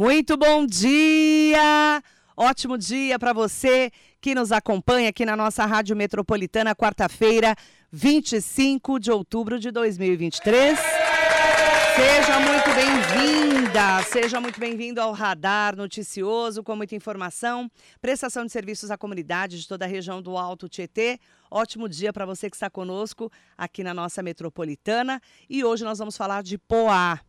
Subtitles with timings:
[0.00, 2.02] Muito bom dia!
[2.34, 7.54] Ótimo dia para você que nos acompanha aqui na nossa Rádio Metropolitana, quarta-feira,
[7.92, 10.78] 25 de outubro de 2023.
[10.78, 17.70] Seja muito bem-vinda, seja muito bem-vindo ao Radar Noticioso, com muita informação,
[18.00, 21.20] prestação de serviços à comunidade de toda a região do Alto Tietê.
[21.50, 25.20] Ótimo dia para você que está conosco aqui na nossa metropolitana.
[25.46, 27.20] E hoje nós vamos falar de Poá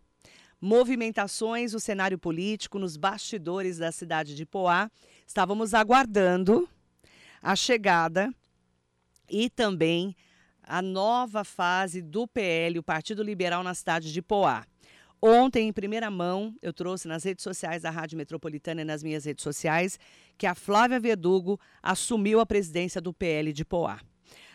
[0.62, 4.90] movimentações, o cenário político nos bastidores da cidade de Poá.
[5.26, 6.70] Estávamos aguardando
[7.42, 8.32] a chegada
[9.28, 10.16] e também
[10.62, 14.64] a nova fase do PL, o Partido Liberal na cidade de Poá.
[15.20, 19.26] Ontem, em primeira mão, eu trouxe nas redes sociais da Rádio Metropolitana e nas minhas
[19.26, 20.00] redes sociais
[20.38, 24.00] que a Flávia Verdugo assumiu a presidência do PL de Poá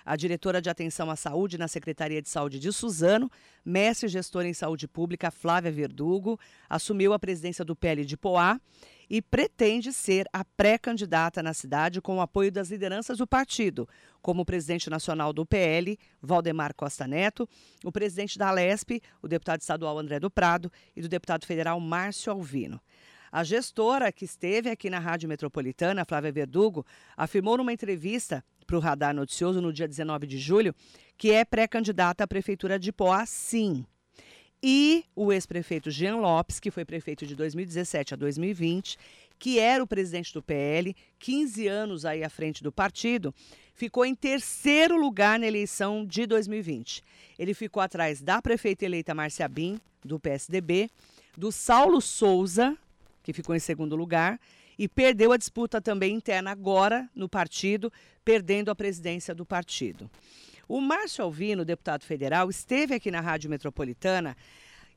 [0.07, 3.29] a diretora de Atenção à Saúde na Secretaria de Saúde de Suzano,
[3.65, 6.39] mestre gestora em saúde pública Flávia Verdugo,
[6.71, 8.61] assumiu a presidência do PL de Poá
[9.11, 13.89] e pretende ser a pré-candidata na cidade com o apoio das lideranças do partido,
[14.23, 17.49] como o presidente nacional do PL, Valdemar Costa Neto,
[17.85, 22.33] o presidente da Alesp, o deputado estadual André do Prado e do deputado federal Márcio
[22.33, 22.81] Alvino.
[23.31, 28.81] A gestora que esteve aqui na Rádio Metropolitana, Flávia Verdugo, afirmou numa entrevista para o
[28.81, 30.75] Radar Noticioso no dia 19 de julho,
[31.17, 33.87] que é pré-candidata à Prefeitura de Poá, sim.
[34.63, 38.99] E o ex-prefeito Jean Lopes, que foi prefeito de 2017 a 2020,
[39.39, 43.35] que era o presidente do PL, 15 anos aí à frente do partido,
[43.75, 47.03] ficou em terceiro lugar na eleição de 2020.
[47.39, 50.89] Ele ficou atrás da prefeita eleita Márcia Bim, do PSDB,
[51.37, 52.77] do Saulo Souza,
[53.23, 54.41] que ficou em segundo lugar,
[54.79, 57.93] e perdeu a disputa também interna agora no partido,
[58.25, 60.11] perdendo a presidência do partido.
[60.69, 64.37] O Márcio Alvino, deputado federal, esteve aqui na Rádio Metropolitana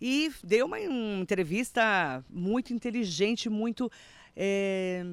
[0.02, 3.91] e deu uma, uma entrevista muito inteligente, muito
[4.35, 5.05] é,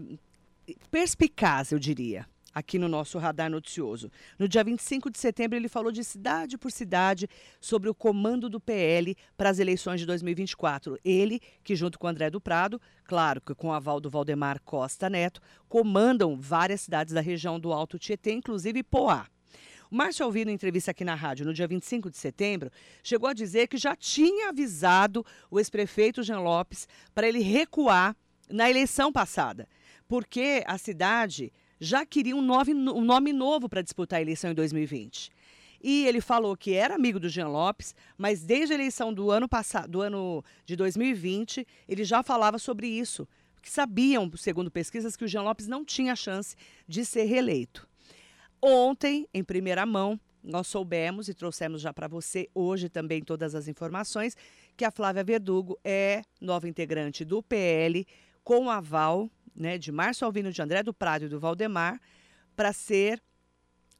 [0.90, 4.10] perspicaz, eu diria aqui no nosso radar noticioso.
[4.38, 7.28] No dia 25 de setembro, ele falou de cidade por cidade
[7.60, 10.98] sobre o comando do PL para as eleições de 2024.
[11.04, 15.10] Ele, que junto com André do Prado, claro que com o aval do Valdemar Costa
[15.10, 19.26] Neto, comandam várias cidades da região do Alto Tietê, inclusive Poá.
[19.90, 22.70] O Márcio Alvino, em entrevista aqui na rádio no dia 25 de setembro,
[23.02, 28.16] chegou a dizer que já tinha avisado o ex-prefeito Jean Lopes para ele recuar
[28.48, 29.68] na eleição passada,
[30.08, 34.54] porque a cidade já queria um nome, um nome novo para disputar a eleição em
[34.54, 35.30] 2020.
[35.82, 39.48] E ele falou que era amigo do Jean Lopes, mas desde a eleição do ano
[39.48, 43.28] passado, do ano de 2020, ele já falava sobre isso,
[43.62, 46.56] que sabiam, segundo pesquisas, que o Jean Lopes não tinha chance
[46.88, 47.86] de ser reeleito.
[48.60, 53.68] Ontem, em primeira mão, nós soubemos e trouxemos já para você hoje também todas as
[53.68, 54.36] informações
[54.76, 58.06] que a Flávia Verdugo é nova integrante do PL
[58.44, 62.00] com aval né, de Márcio Alvino de André do Prado e do Valdemar
[62.54, 63.22] para ser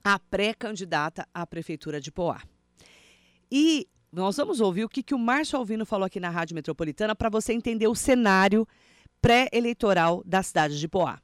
[0.04, 2.42] a pré-candidata à Prefeitura de Poá.
[3.50, 7.14] E nós vamos ouvir o que, que o Márcio Alvino falou aqui na Rádio Metropolitana
[7.14, 8.66] para você entender o cenário
[9.20, 11.20] pré-eleitoral da cidade de Poá.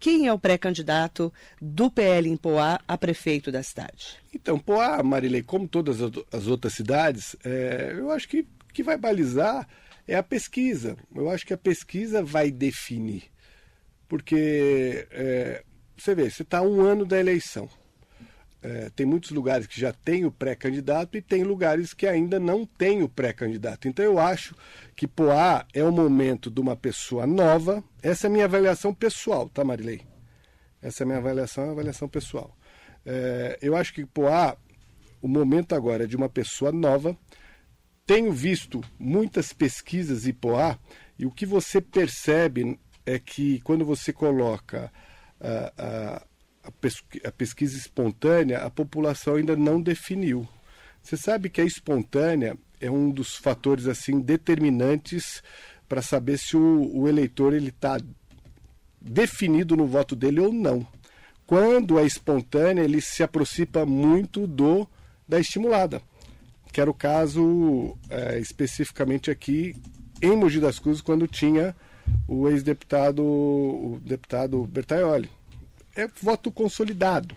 [0.00, 4.18] Quem é o pré-candidato do PL em Poá a prefeito da cidade?
[4.34, 5.98] Então, Poá, Marilei, como todas
[6.32, 9.68] as outras cidades, é, eu acho que que vai balizar
[10.08, 10.96] é a pesquisa.
[11.14, 13.24] Eu acho que a pesquisa vai definir.
[14.12, 15.64] Porque é,
[15.96, 17.66] você vê, você está um ano da eleição.
[18.60, 22.66] É, tem muitos lugares que já tem o pré-candidato e tem lugares que ainda não
[22.66, 23.88] tem o pré-candidato.
[23.88, 24.54] Então eu acho
[24.94, 27.82] que Poá é o momento de uma pessoa nova.
[28.02, 30.02] Essa é a minha avaliação pessoal, tá, Marilei?
[30.82, 32.54] Essa é a minha avaliação, é a avaliação pessoal.
[33.06, 34.58] É, eu acho que Poá,
[35.22, 37.16] o momento agora é de uma pessoa nova.
[38.04, 40.78] Tenho visto muitas pesquisas em Poá
[41.18, 44.92] e o que você percebe é que quando você coloca
[45.40, 46.26] a, a,
[46.64, 50.48] a, pesquisa espontânea, a população ainda não definiu.
[51.02, 55.42] Você sabe que a espontânea é um dos fatores assim determinantes
[55.88, 57.98] para saber se o, o eleitor ele está
[59.00, 60.86] definido no voto dele ou não.
[61.44, 64.88] Quando é espontânea, ele se aproxima muito do
[65.28, 66.00] da estimulada,
[66.72, 69.74] que era o caso é, especificamente aqui
[70.20, 71.74] em Mogi das Cruzes, quando tinha
[72.26, 75.30] o ex-deputado o deputado Bertaioli.
[75.94, 77.36] É voto consolidado.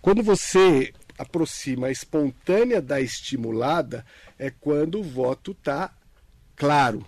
[0.00, 4.04] Quando você aproxima a espontânea da estimulada,
[4.38, 5.92] é quando o voto está
[6.54, 7.04] claro.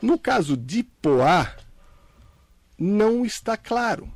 [0.00, 1.56] No caso de Poá,
[2.78, 4.12] não está claro.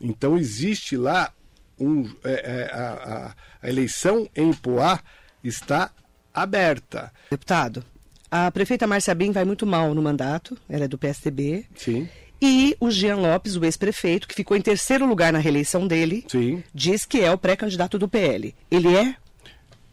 [0.00, 1.32] Então existe lá
[1.78, 5.00] um, é, é, a, a, a eleição em Poá
[5.44, 5.92] está
[6.32, 7.12] aberta.
[7.30, 7.84] Deputado,
[8.30, 11.66] A prefeita Márcia Bim vai muito mal no mandato, ela é do PSDB.
[11.74, 12.08] Sim.
[12.40, 16.62] E o Jean Lopes, o ex-prefeito, que ficou em terceiro lugar na reeleição dele, Sim.
[16.72, 18.54] diz que é o pré-candidato do PL.
[18.70, 19.16] Ele é?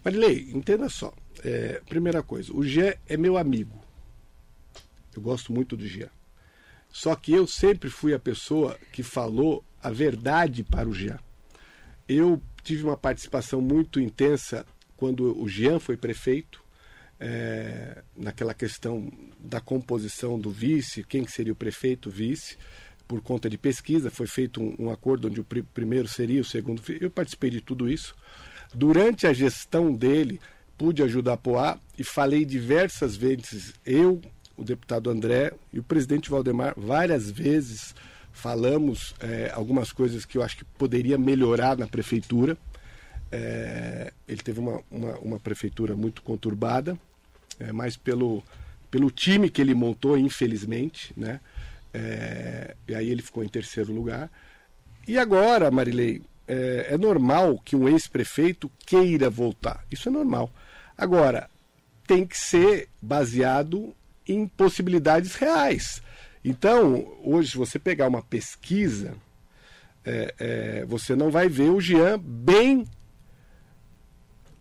[0.05, 1.13] Marilei, entenda só.
[1.43, 3.83] É, primeira coisa, o Jean é meu amigo.
[5.15, 6.09] Eu gosto muito do Jean.
[6.89, 11.19] Só que eu sempre fui a pessoa que falou a verdade para o Jean.
[12.07, 16.63] Eu tive uma participação muito intensa quando o Jean foi prefeito,
[17.19, 22.57] é, naquela questão da composição do vice, quem que seria o prefeito, vice,
[23.07, 26.45] por conta de pesquisa, foi feito um, um acordo onde o pr primeiro seria o
[26.45, 26.81] segundo.
[26.99, 28.15] Eu participei de tudo isso.
[28.73, 30.39] Durante a gestão dele,
[30.77, 34.21] pude ajudar a Poá e falei diversas vezes, eu,
[34.55, 37.95] o deputado André e o presidente Valdemar, várias vezes
[38.31, 42.55] falamos é, algumas coisas que eu acho que poderia melhorar na prefeitura.
[43.31, 46.97] É, ele teve uma, uma, uma, prefeitura muito conturbada,
[47.59, 48.43] é, mas pelo,
[48.89, 51.39] pelo time que ele montou, infelizmente, né?
[51.93, 54.29] É, e aí ele ficou em terceiro lugar.
[55.07, 59.83] E agora, Marilei, é, é normal que um ex-prefeito queira voltar.
[59.91, 60.51] Isso é normal.
[60.97, 61.49] Agora,
[62.05, 63.93] tem que ser baseado
[64.27, 66.01] em possibilidades reais.
[66.43, 69.15] Então, hoje, você pegar uma pesquisa,
[70.05, 72.85] é, é, você não vai ver o Jean bem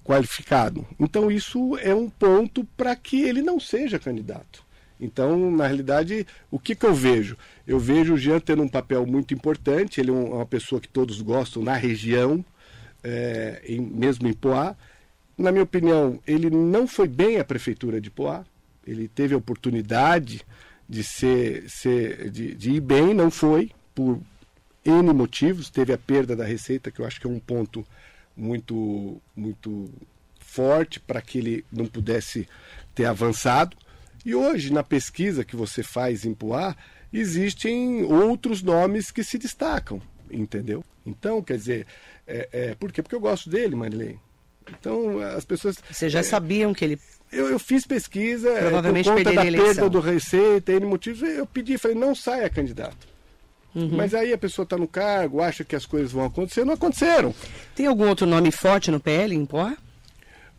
[0.07, 0.87] qualificado.
[1.01, 4.65] Então, isso é um ponto para que ele não seja candidato.
[5.01, 7.37] Então, na realidade, o que, que eu vejo?
[7.67, 11.21] Eu vejo o Jean tendo um papel muito importante, ele é uma pessoa que todos
[11.21, 12.45] gostam na região,
[13.03, 14.77] é, em, mesmo em Poá.
[15.37, 18.45] Na minha opinião, ele não foi bem à prefeitura de Poá,
[18.87, 20.43] ele teve a oportunidade
[20.89, 24.21] de, ser, ser de, de ir bem, não foi, por
[24.85, 27.85] N motivos, teve a perda da receita, que eu acho que é um ponto
[28.37, 29.91] muito, muito
[30.39, 32.49] forte para que ele não pudesse
[32.95, 33.77] ter avançado.
[34.25, 36.77] E hoje, na pesquisa que você faz em Poá,
[37.13, 40.01] existem outros nomes que se destacam,
[40.31, 40.85] entendeu?
[41.05, 41.87] Então, quer dizer,
[42.27, 43.03] é, é, por quê?
[43.03, 44.21] Porque eu gosto dele, Marilene.
[44.69, 45.77] Então, as pessoas...
[45.91, 47.01] Vocês já é, sabiam que ele...
[47.31, 51.47] Eu, eu fiz pesquisa, é, Provavelmente por conta da perda do receita, N motivos, eu
[51.47, 53.16] pedi, falei, não saia candidato.
[53.77, 53.91] Uhum.
[53.93, 57.35] Mas aí a pessoa está no cargo, acha que as coisas vão acontecer, não aconteceram.
[57.75, 59.77] Tem algum outro nome forte no PL em Poá?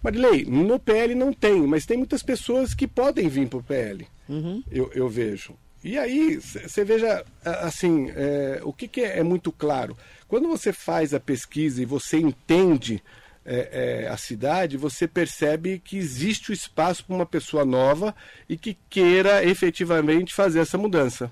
[0.03, 4.07] Marilei, no PL não tem, mas tem muitas pessoas que podem vir para o PL,
[4.29, 4.63] uhum.
[4.71, 5.55] eu, eu, vejo.
[5.83, 9.97] E aí, você veja, assim, é, o que, que é, é, muito claro.
[10.27, 13.01] Quando você faz a pesquisa e você entende
[13.43, 18.13] é, é a cidade, você percebe que existe o espaço para uma pessoa nova
[18.47, 21.31] e que queira efetivamente fazer essa mudança.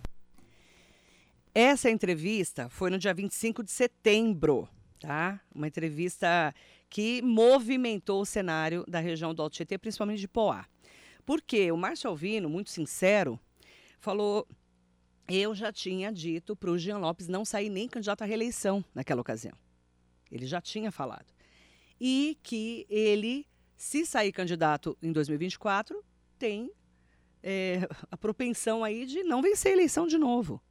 [1.57, 4.67] Essa entrevista foi no dia 25 de setembro,
[4.99, 5.39] tá?
[5.55, 6.53] Uma entrevista
[6.89, 10.65] que movimentou o cenário da região do Alto Tietê, principalmente de Poá.
[11.25, 13.39] Porque o Márcio Alvino, muito sincero,
[14.01, 14.45] falou:
[15.29, 19.21] eu já tinha dito para o Jean Lopes não sair nem candidato à reeleição naquela
[19.21, 19.57] ocasião.
[20.29, 21.33] Ele já tinha falado.
[21.97, 23.47] E que ele,
[23.77, 26.03] se sair candidato em 2024,
[26.37, 26.69] tem
[27.41, 30.61] é, a propensão aí de não vencer a eleição de novo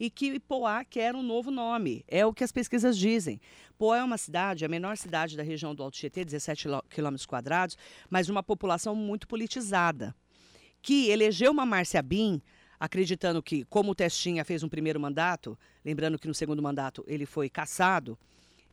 [0.00, 2.02] e que Poá quer um novo nome.
[2.08, 3.38] É o que as pesquisas dizem.
[3.78, 7.76] Poá é uma cidade, a menor cidade da região do Alto Tietê, 17 quilômetros quadrados,
[8.08, 10.14] mas uma população muito politizada,
[10.80, 12.40] que elegeu uma Márcia Bin
[12.78, 17.26] acreditando que, como o Testinha fez um primeiro mandato, lembrando que no segundo mandato ele
[17.26, 18.18] foi caçado,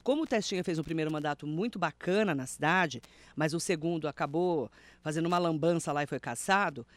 [0.02, 3.02] como o Testinha fez um primeiro mandato muito bacana na cidade,
[3.36, 6.88] mas o segundo acabou fazendo uma lambança lá e foi caçado,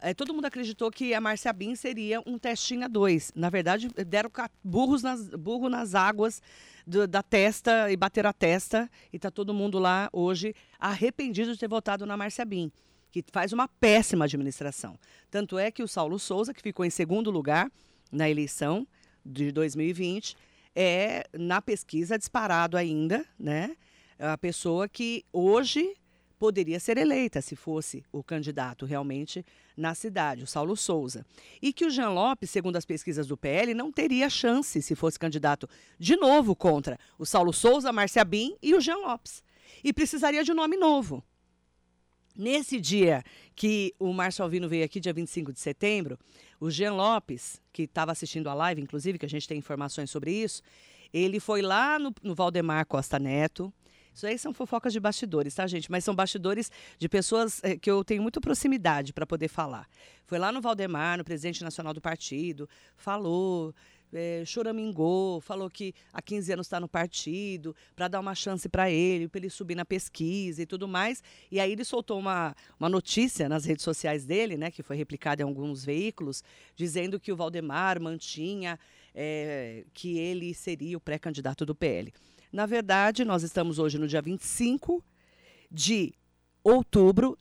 [0.00, 3.32] é, todo mundo acreditou que a Márcia Bin seria um testinha 2.
[3.34, 4.30] Na verdade, deram
[4.62, 6.42] burros nas, burro nas águas
[6.86, 8.90] do, da testa e bateram a testa.
[9.12, 12.70] E está todo mundo lá hoje arrependido de ter votado na Márcia Bin,
[13.10, 14.98] que faz uma péssima administração.
[15.30, 17.70] Tanto é que o Saulo Souza, que ficou em segundo lugar
[18.12, 18.86] na eleição
[19.24, 20.36] de 2020,
[20.74, 23.76] é, na pesquisa, disparado ainda, né?
[24.18, 25.94] A pessoa que hoje
[26.38, 29.44] poderia ser eleita se fosse o candidato realmente
[29.76, 31.24] na cidade, o Saulo Souza.
[31.60, 35.18] E que o Jean Lopes, segundo as pesquisas do PL, não teria chance se fosse
[35.18, 39.42] candidato de novo contra o Saulo Souza, Márcia Bin e o Jean Lopes.
[39.82, 41.22] E precisaria de nome novo.
[42.36, 43.22] Nesse dia
[43.54, 46.18] que o Márcio Alvino veio aqui, dia 25 de setembro,
[46.60, 50.32] o Jean Lopes, que estava assistindo a live, inclusive, que a gente tem informações sobre
[50.32, 50.62] isso,
[51.12, 53.72] ele foi lá no, no Valdemar Costa Neto,
[54.16, 55.90] isso aí são fofocas de bastidores, tá, gente?
[55.90, 59.86] Mas são bastidores de pessoas é, que eu tenho muita proximidade para poder falar.
[60.24, 63.74] Foi lá no Valdemar, no presidente nacional do partido, falou,
[64.10, 68.90] é, choramingou, falou que há 15 anos está no partido, para dar uma chance para
[68.90, 71.22] ele, para ele subir na pesquisa e tudo mais.
[71.50, 75.42] E aí ele soltou uma, uma notícia nas redes sociais dele, né, que foi replicada
[75.42, 76.42] em alguns veículos,
[76.74, 78.78] dizendo que o Valdemar mantinha
[79.14, 82.14] é, que ele seria o pré-candidato do PL.
[82.52, 85.04] Na verdade, nós estamos hoje no dia 25
[85.70, 86.14] de
[86.62, 87.38] outubro,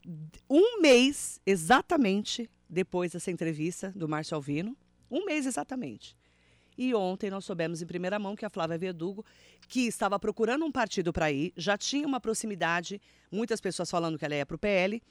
[0.49, 4.75] um mês exatamente depois dessa entrevista do Márcio Alvino,
[5.09, 6.15] um mês exatamente.
[6.77, 9.25] E ontem nós soubemos em primeira mão que a Flávia Verdugo,
[9.67, 14.25] que estava procurando um partido para ir, já tinha uma proximidade, muitas pessoas falando que
[14.25, 15.01] ela ia para o PL,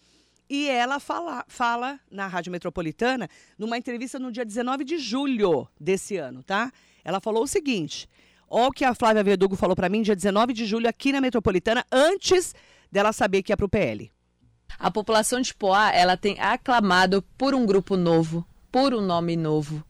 [0.49, 6.17] e ela fala, fala na Rádio Metropolitana, numa entrevista no dia 19 de julho desse
[6.17, 6.71] ano, tá?
[7.03, 8.09] Ela falou o seguinte:
[8.57, 11.21] Olha o que a Flávia Verdugo falou para mim dia 19 de julho aqui na
[11.21, 12.55] Metropolitana, antes
[12.89, 14.13] dela saber que ia para o PL.
[14.79, 19.83] A população de Poá, ela tem aclamado por um grupo novo, por um nome novo,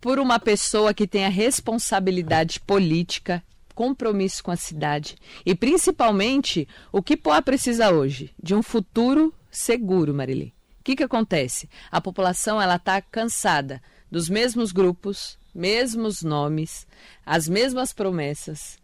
[0.00, 7.14] por uma pessoa que tenha responsabilidade política, compromisso com a cidade e principalmente o que
[7.14, 10.54] Poá precisa hoje de um futuro seguro, Marili.
[10.80, 11.68] O que, que acontece?
[11.90, 16.86] A população ela está cansada dos mesmos grupos, mesmos nomes,
[17.24, 18.78] as mesmas promessas.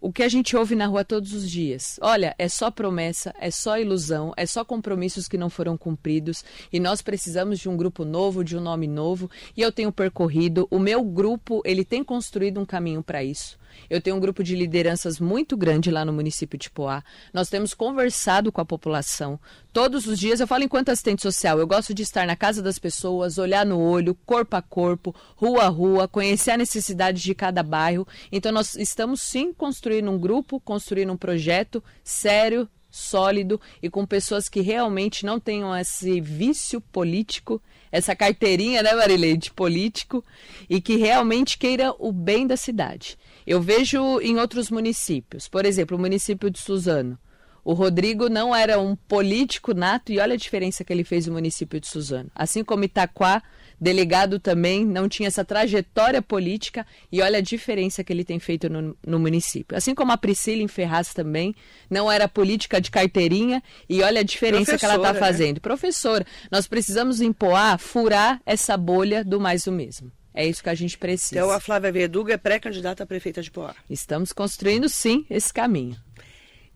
[0.00, 1.96] O que a gente ouve na rua todos os dias.
[2.02, 6.80] Olha, é só promessa, é só ilusão, é só compromissos que não foram cumpridos e
[6.80, 9.30] nós precisamos de um grupo novo, de um nome novo.
[9.56, 13.56] E eu tenho percorrido, o meu grupo, ele tem construído um caminho para isso.
[13.88, 17.02] Eu tenho um grupo de lideranças muito grande lá no município de Poá.
[17.32, 19.38] Nós temos conversado com a população.
[19.72, 21.58] Todos os dias eu falo enquanto assistente social.
[21.58, 25.64] Eu gosto de estar na casa das pessoas, olhar no olho, corpo a corpo, rua
[25.64, 28.06] a rua, conhecer a necessidade de cada bairro.
[28.30, 34.48] Então nós estamos sim construindo um grupo, construindo um projeto sério, sólido e com pessoas
[34.48, 37.60] que realmente não tenham esse vício político,
[37.90, 40.22] essa carteirinha, né, Marileide, político,
[40.68, 43.16] e que realmente queira o bem da cidade.
[43.46, 47.18] Eu vejo em outros municípios, por exemplo, o município de Suzano.
[47.64, 51.34] O Rodrigo não era um político nato e olha a diferença que ele fez no
[51.34, 52.28] município de Suzano.
[52.34, 53.40] Assim como Itaquá,
[53.80, 58.68] delegado também não tinha essa trajetória política e olha a diferença que ele tem feito
[58.68, 59.76] no, no município.
[59.76, 61.54] Assim como a Priscila em Ferraz também
[61.88, 65.20] não era política de carteirinha e olha a diferença que ela está né?
[65.20, 65.56] fazendo.
[65.56, 65.60] Né?
[65.60, 70.10] Professora, nós precisamos empoar, furar essa bolha do mais do mesmo.
[70.34, 71.36] É isso que a gente precisa.
[71.36, 73.74] Então a Flávia Verduga é pré-candidata a prefeita de Poá.
[73.88, 75.96] Estamos construindo sim esse caminho.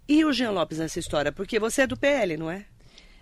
[0.09, 1.33] E o Jean Lopes nessa história?
[1.33, 2.67] Porque você é do PL, não é?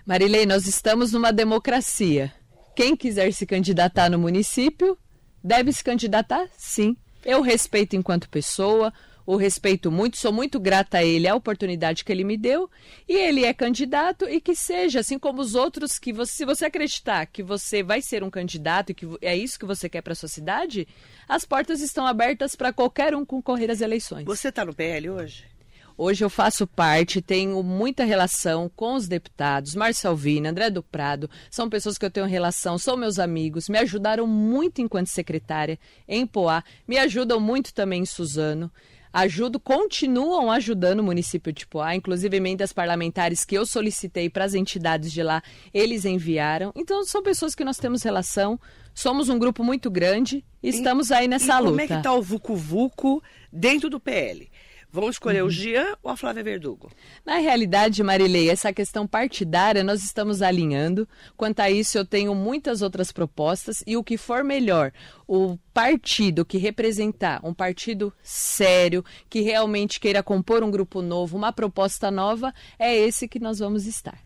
[0.05, 2.33] Marilei, nós estamos numa democracia.
[2.77, 4.99] Quem quiser se candidatar no município,
[5.43, 6.97] deve se candidatar sim.
[7.25, 8.93] Eu respeito enquanto pessoa,
[9.27, 12.71] o respeito muito, sou muito grata a ele, a oportunidade que ele me deu,
[13.09, 16.67] e ele é candidato e que seja, assim como os outros, que você, se você
[16.67, 20.13] acreditar que você vai ser um candidato e que é isso que você quer para
[20.13, 20.87] a sua cidade,
[21.29, 24.25] as portas estão abertas para qualquer um concorrer às eleições.
[24.25, 25.55] Você está no PL hoje?
[25.97, 31.31] Hoje eu faço parte, tenho muita relação com os deputados, Marcelo Alvina, André do Prado,
[31.49, 35.79] são pessoas que eu tenho relação, são meus amigos, me ajudaram muito enquanto secretária
[36.09, 38.73] em Poá, me ajudam muito também em Suzano
[39.15, 44.55] ajudam, continuam ajudando o município de Poá, inclusive emendas parlamentares que eu solicitei para as
[44.55, 45.41] entidades de lá,
[45.73, 46.73] eles enviaram.
[46.75, 48.59] Então são pessoas que nós temos relação,
[48.93, 51.71] somos um grupo muito grande e estamos aí nessa e luta.
[51.71, 54.51] Como é que está o Vucu Vucu dentro do PL?
[54.95, 55.49] Vamos escolher uhum.
[55.49, 56.89] o Jean ou a Flávia Verdugo?
[57.27, 61.09] Na realidade, Marilei, essa questão partidária nós estamos alinhando.
[61.37, 64.93] Quanto a isso, eu tenho muitas outras propostas e o que for melhor,
[65.27, 71.53] o partido que representar um partido sério, que realmente queira compor um grupo novo, uma
[71.53, 74.21] proposta nova, é esse que nós vamos estar.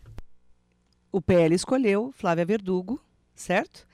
[1.11, 3.87] O PL escolheu Flávia Verdugo, certo?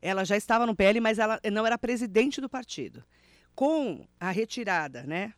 [0.00, 3.04] Ela já estava no PL, mas ela não era presidente do partido.
[3.54, 5.34] Com a retirada, né?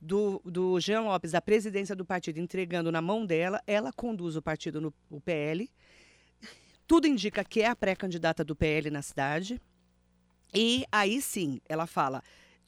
[0.00, 4.42] Do, do Jean Lopes da presidência do partido entregando na mão dela, ela conduz o
[4.42, 5.70] partido no o PL.
[6.86, 9.60] Tudo indica que é a pré-candidata do PL na cidade.
[10.54, 12.22] E aí sim, ela fala,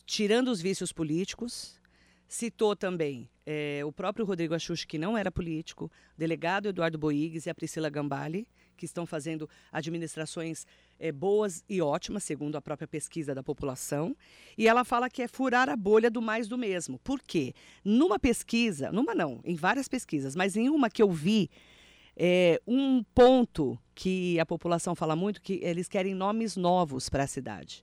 [0.05, 1.80] tirando os vícios políticos,
[2.31, 7.45] citou também é, o próprio Rodrigo Axux, que não era político, o delegado Eduardo Boigues
[7.45, 8.47] e a Priscila Gambale,
[8.77, 10.65] que estão fazendo administrações
[11.01, 14.17] é, boas e ótimas, segundo a própria pesquisa da população.
[14.57, 17.01] E ela fala que é furar a bolha do mais do mesmo.
[17.01, 17.53] Por quê?
[17.85, 21.51] Numa pesquisa, numa não, em várias pesquisas, mas em uma que eu vi,
[22.17, 27.27] é, um ponto que a população fala muito, que eles querem nomes novos para a
[27.27, 27.83] cidade.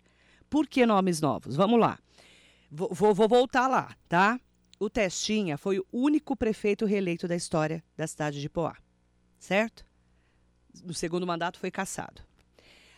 [0.49, 1.57] Por que nomes novos?
[1.57, 1.99] Vamos lá.
[2.69, 4.39] Vou, vou, voltar lá, tá?
[4.79, 8.75] O Testinha foi o único prefeito reeleito da história da cidade de Poá,
[9.39, 9.85] certo?
[10.83, 12.21] no segundo mandato foi cassado.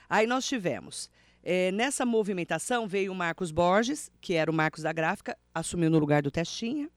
[0.09, 1.09] Aí nós tivemos
[1.41, 5.97] É, nessa movimentação veio o Marcos Borges, que era o Marcos da gráfica, assumiu no
[5.97, 6.89] lugar do Testinha.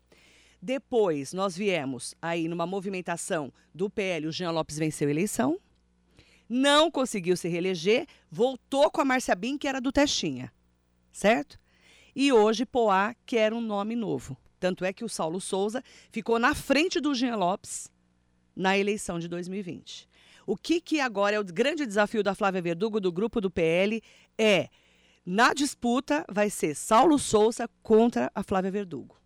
[0.61, 5.61] Depois nós viemos aí numa movimentação do PL, o Jean Lopes venceu a eleição.
[6.49, 10.53] Não conseguiu se reeleger, voltou com a Márcia Bin, que era do Testinha.
[11.13, 11.61] Certo?
[12.15, 14.37] E hoje Poá quer um nome novo.
[14.61, 17.91] Tanto é que o Saulo Souza ficou na frente do Jean Lopes
[18.55, 20.09] na eleição de 2020.
[20.47, 24.03] O que, que agora é o grande desafio da Flávia Verdugo, do grupo do PL,
[24.39, 24.69] é
[25.25, 29.17] na disputa vai ser Saulo Souza contra a Flávia Verdugo.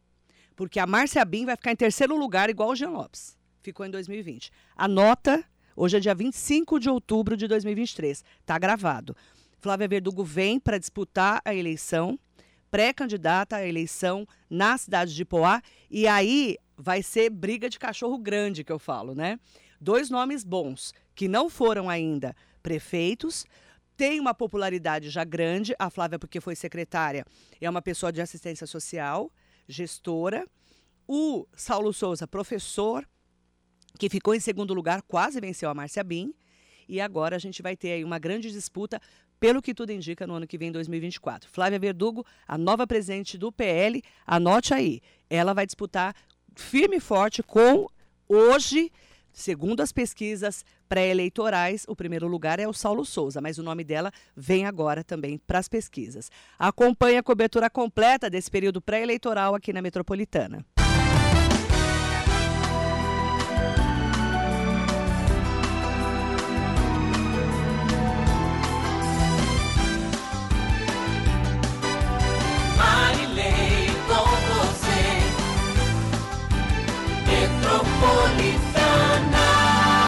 [0.54, 3.36] Porque a Márcia Bin vai ficar em terceiro lugar, igual o Jean Lopes.
[3.62, 4.50] Ficou em 2020.
[4.76, 8.24] A nota, hoje é dia 25 de outubro de 2023.
[8.40, 9.16] Está gravado.
[9.58, 12.18] Flávia Verdugo vem para disputar a eleição,
[12.70, 15.62] pré-candidata à eleição na cidade de Poá.
[15.90, 19.38] E aí vai ser briga de cachorro grande, que eu falo, né?
[19.80, 23.46] Dois nomes bons, que não foram ainda prefeitos,
[23.96, 25.74] tem uma popularidade já grande.
[25.78, 27.24] A Flávia, porque foi secretária,
[27.60, 29.30] é uma pessoa de assistência social,
[29.66, 30.46] gestora.
[31.08, 33.08] O Saulo Souza, professor,
[33.98, 36.34] que ficou em segundo lugar, quase venceu a Márcia Bin.
[36.88, 39.00] E agora a gente vai ter aí uma grande disputa,
[39.38, 41.48] pelo que tudo indica, no ano que vem, 2024.
[41.50, 45.00] Flávia Verdugo, a nova presidente do PL, anote aí.
[45.28, 46.14] Ela vai disputar
[46.54, 47.86] firme e forte com
[48.28, 48.90] hoje
[49.36, 54.10] Segundo as pesquisas pré-eleitorais, o primeiro lugar é o Saulo Souza, mas o nome dela
[54.34, 56.30] vem agora também para as pesquisas.
[56.58, 60.64] Acompanhe a cobertura completa desse período pré-eleitoral aqui na Metropolitana.